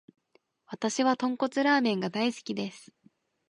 [0.65, 2.91] わたしは豚骨ラーメンが大好きです。